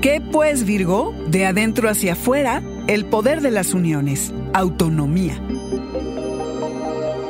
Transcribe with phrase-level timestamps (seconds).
[0.00, 1.12] ¿Qué pues, Virgo?
[1.26, 5.42] De adentro hacia afuera, el poder de las uniones, autonomía.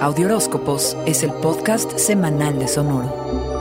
[0.00, 3.51] Audioróscopos es el podcast semanal de Sonoro.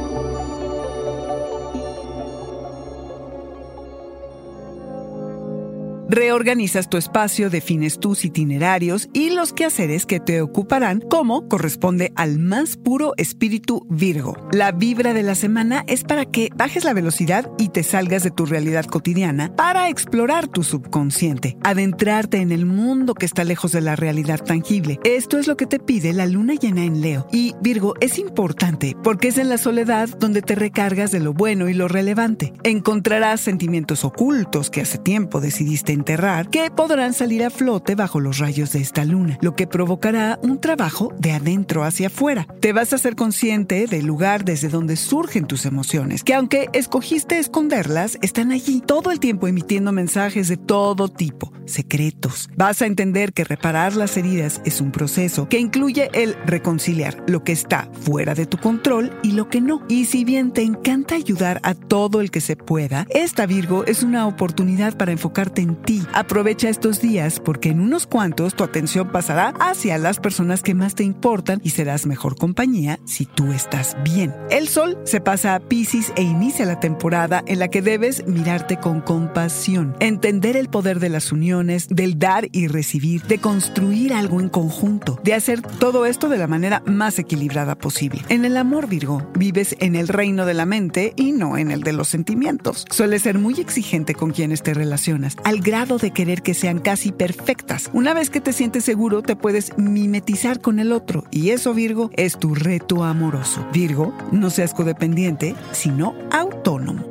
[6.13, 12.37] Reorganizas tu espacio, defines tus itinerarios y los quehaceres que te ocuparán como corresponde al
[12.37, 14.35] más puro espíritu Virgo.
[14.51, 18.31] La vibra de la semana es para que bajes la velocidad y te salgas de
[18.31, 23.79] tu realidad cotidiana para explorar tu subconsciente, adentrarte en el mundo que está lejos de
[23.79, 24.99] la realidad tangible.
[25.05, 27.25] Esto es lo que te pide la luna llena en Leo.
[27.31, 31.69] Y Virgo es importante porque es en la soledad donde te recargas de lo bueno
[31.69, 32.51] y lo relevante.
[32.65, 38.39] Encontrarás sentimientos ocultos que hace tiempo decidiste enterrar que podrán salir a flote bajo los
[38.39, 42.47] rayos de esta luna, lo que provocará un trabajo de adentro hacia afuera.
[42.59, 47.37] Te vas a ser consciente del lugar desde donde surgen tus emociones, que aunque escogiste
[47.37, 52.49] esconderlas, están allí todo el tiempo emitiendo mensajes de todo tipo, secretos.
[52.57, 57.43] Vas a entender que reparar las heridas es un proceso que incluye el reconciliar lo
[57.43, 59.83] que está fuera de tu control y lo que no.
[59.87, 64.01] Y si bien te encanta ayudar a todo el que se pueda, esta Virgo es
[64.01, 69.11] una oportunidad para enfocarte en ti Aprovecha estos días porque en unos cuantos tu atención
[69.11, 73.95] pasará hacia las personas que más te importan y serás mejor compañía si tú estás
[74.03, 74.33] bien.
[74.49, 78.77] El sol se pasa a Pisces e inicia la temporada en la que debes mirarte
[78.77, 84.39] con compasión, entender el poder de las uniones, del dar y recibir, de construir algo
[84.39, 88.21] en conjunto, de hacer todo esto de la manera más equilibrada posible.
[88.29, 91.83] En el amor Virgo, vives en el reino de la mente y no en el
[91.83, 92.85] de los sentimientos.
[92.89, 97.89] Sueles ser muy exigente con quienes te relacionas, al de querer que sean casi perfectas.
[97.91, 102.11] Una vez que te sientes seguro, te puedes mimetizar con el otro y eso, Virgo,
[102.13, 103.65] es tu reto amoroso.
[103.73, 107.03] Virgo, no seas codependiente, sino autónomo.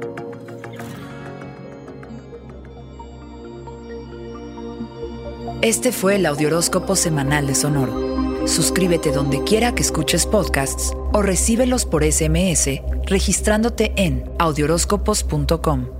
[5.63, 8.47] Este fue el Audioróscopo Semanal de Sonoro.
[8.47, 16.00] Suscríbete donde quiera que escuches podcasts o recíbelos por SMS registrándote en audioróscopos.com.